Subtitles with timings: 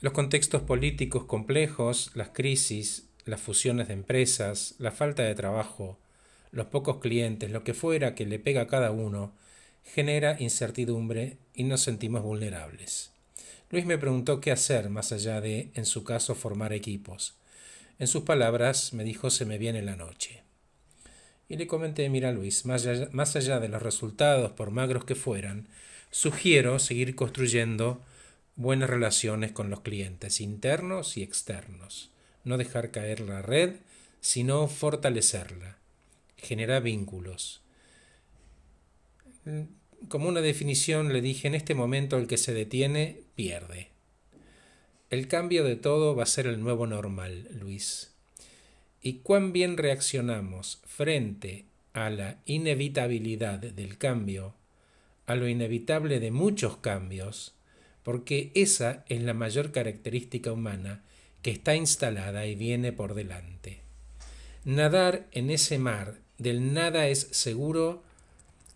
[0.00, 5.98] Los contextos políticos complejos, las crisis, las fusiones de empresas, la falta de trabajo,
[6.52, 9.32] los pocos clientes, lo que fuera que le pega a cada uno,
[9.82, 13.10] genera incertidumbre y nos sentimos vulnerables.
[13.70, 17.34] Luis me preguntó qué hacer más allá de, en su caso, formar equipos.
[17.98, 20.44] En sus palabras me dijo se me viene la noche.
[21.48, 25.16] Y le comenté, mira Luis, más allá, más allá de los resultados, por magros que
[25.16, 25.66] fueran,
[26.12, 28.00] sugiero seguir construyendo
[28.58, 32.10] buenas relaciones con los clientes internos y externos.
[32.42, 33.76] No dejar caer la red,
[34.20, 35.78] sino fortalecerla.
[36.36, 37.62] Generar vínculos.
[40.08, 43.90] Como una definición le dije, en este momento el que se detiene pierde.
[45.08, 48.12] El cambio de todo va a ser el nuevo normal, Luis.
[49.00, 54.54] Y cuán bien reaccionamos frente a la inevitabilidad del cambio,
[55.26, 57.54] a lo inevitable de muchos cambios,
[58.08, 61.02] porque esa es la mayor característica humana
[61.42, 63.80] que está instalada y viene por delante.
[64.64, 68.02] Nadar en ese mar del nada es seguro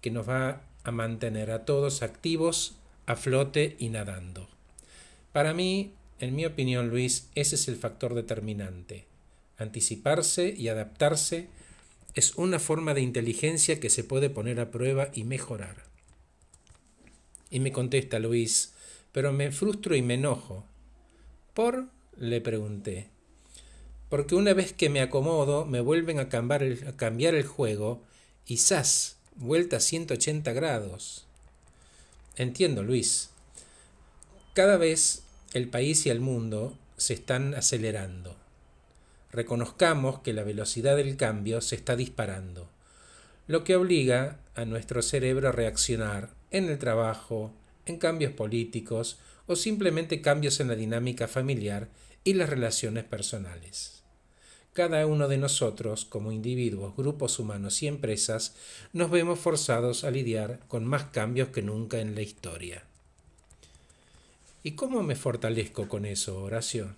[0.02, 2.74] que nos va a mantener a todos activos,
[3.06, 4.50] a flote y nadando.
[5.32, 9.06] Para mí, en mi opinión, Luis, ese es el factor determinante.
[9.56, 11.48] Anticiparse y adaptarse
[12.14, 15.84] es una forma de inteligencia que se puede poner a prueba y mejorar.
[17.48, 18.74] Y me contesta Luis,
[19.12, 20.66] pero me frustro y me enojo.
[21.54, 21.86] ¿Por?
[22.16, 23.08] le pregunté.
[24.08, 28.02] Porque una vez que me acomodo, me vuelven a cambiar el, cambiar el juego
[28.46, 29.16] y ¡zas!
[29.36, 31.26] vuelta a 180 grados.
[32.36, 33.30] Entiendo, Luis.
[34.54, 35.22] Cada vez
[35.54, 38.36] el país y el mundo se están acelerando.
[39.30, 42.68] Reconozcamos que la velocidad del cambio se está disparando,
[43.46, 47.52] lo que obliga a nuestro cerebro a reaccionar en el trabajo,
[47.86, 51.88] en cambios políticos o simplemente cambios en la dinámica familiar
[52.24, 54.02] y las relaciones personales.
[54.72, 58.54] Cada uno de nosotros, como individuos, grupos humanos y empresas,
[58.94, 62.84] nos vemos forzados a lidiar con más cambios que nunca en la historia.
[64.62, 66.94] ¿Y cómo me fortalezco con eso, Horacio?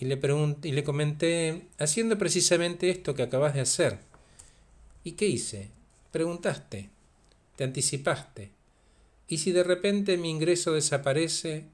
[0.00, 0.20] Y le,
[0.64, 3.98] y le comenté, haciendo precisamente esto que acabas de hacer.
[5.04, 5.70] ¿Y qué hice?
[6.10, 6.90] Preguntaste,
[7.56, 8.50] te anticipaste,
[9.32, 11.64] ¿Y si de repente mi ingreso desaparece?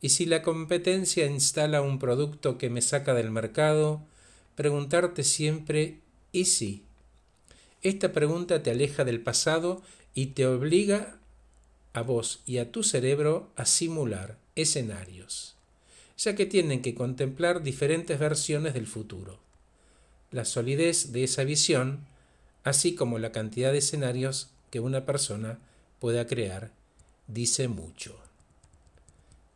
[0.00, 4.02] ¿Y si la competencia instala un producto que me saca del mercado?
[4.56, 6.00] Preguntarte siempre
[6.32, 6.82] ¿y si?
[7.82, 9.80] Esta pregunta te aleja del pasado
[10.12, 11.16] y te obliga
[11.92, 15.54] a vos y a tu cerebro a simular escenarios,
[16.18, 19.38] ya que tienen que contemplar diferentes versiones del futuro.
[20.32, 22.00] La solidez de esa visión,
[22.64, 25.60] así como la cantidad de escenarios que una persona
[26.00, 26.72] pueda crear
[27.26, 28.16] dice mucho.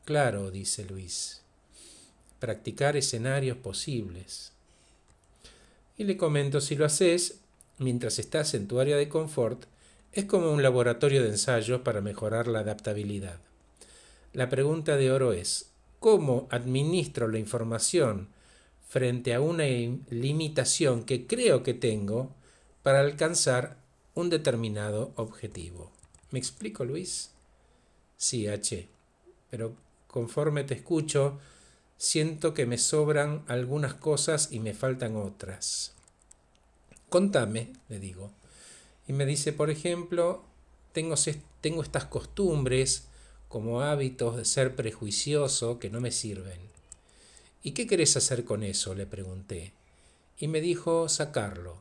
[0.05, 1.43] Claro, dice Luis,
[2.39, 4.53] practicar escenarios posibles.
[5.97, 7.41] Y le comento, si lo haces,
[7.78, 9.65] mientras estás en tu área de confort,
[10.12, 13.41] es como un laboratorio de ensayos para mejorar la adaptabilidad.
[14.33, 15.71] La pregunta de oro es,
[16.01, 18.28] ¿cómo administro la información
[18.89, 19.65] frente a una
[20.09, 22.34] limitación que creo que tengo
[22.83, 23.77] para alcanzar
[24.15, 25.93] un determinado objetivo?
[26.31, 27.31] ¿Me explico, Luis?
[28.19, 28.89] Sí, H.
[29.49, 29.75] Pero
[30.09, 31.39] conforme te escucho,
[31.97, 35.95] siento que me sobran algunas cosas y me faltan otras.
[37.09, 38.33] Contame, le digo.
[39.07, 40.45] Y me dice, por ejemplo,
[40.93, 41.15] tengo,
[41.61, 43.07] tengo estas costumbres
[43.49, 46.59] como hábitos de ser prejuicioso que no me sirven.
[47.62, 48.95] ¿Y qué querés hacer con eso?
[48.95, 49.73] le pregunté.
[50.39, 51.78] Y me dijo sacarlo.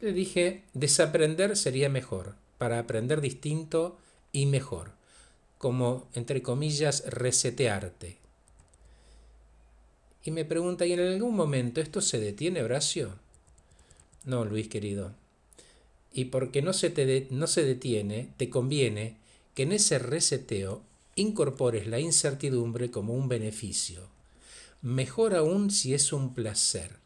[0.00, 3.98] Le dije, desaprender sería mejor, para aprender distinto
[4.32, 4.92] y mejor,
[5.58, 8.18] como, entre comillas, resetearte.
[10.24, 13.14] Y me pregunta, ¿y en algún momento esto se detiene, Horacio?
[14.24, 15.14] No, Luis querido.
[16.12, 19.16] Y porque no se, te no se detiene, te conviene
[19.54, 20.82] que en ese reseteo
[21.14, 24.08] incorpores la incertidumbre como un beneficio.
[24.80, 26.96] Mejor aún si es un placer.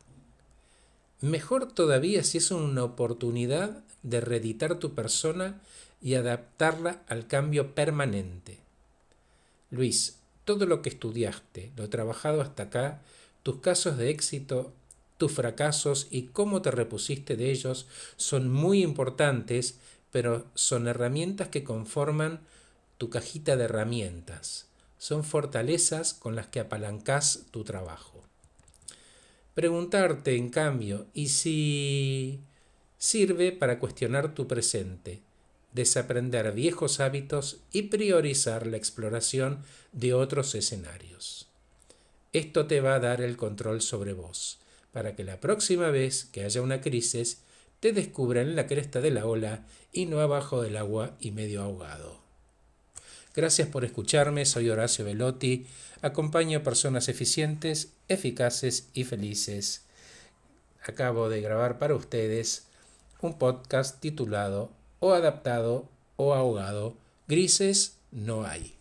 [1.20, 5.61] Mejor todavía si es una oportunidad de reeditar tu persona
[6.00, 8.58] y adaptarla al cambio permanente.
[9.70, 13.02] Luis, todo lo que estudiaste, lo trabajado hasta acá,
[13.43, 14.72] tus casos de éxito,
[15.19, 19.78] tus fracasos y cómo te repusiste de ellos son muy importantes,
[20.12, 22.40] pero son herramientas que conforman
[22.98, 24.66] tu cajita de herramientas.
[24.98, 28.22] Son fortalezas con las que apalancás tu trabajo.
[29.54, 32.40] Preguntarte, en cambio, ¿y si
[32.98, 35.22] sirve para cuestionar tu presente?
[35.76, 39.62] Desaprender viejos hábitos y priorizar la exploración
[39.93, 41.49] de otros escenarios.
[42.32, 44.58] Esto te va a dar el control sobre vos,
[44.90, 47.43] para que la próxima vez que haya una crisis
[47.81, 51.62] te descubran en la cresta de la ola y no abajo del agua y medio
[51.62, 52.20] ahogado.
[53.34, 55.67] Gracias por escucharme, soy Horacio Velotti,
[56.00, 59.84] acompaño personas eficientes, eficaces y felices.
[60.82, 62.67] Acabo de grabar para ustedes
[63.20, 66.96] un podcast titulado o adaptado o ahogado.
[67.28, 68.75] Grises no hay.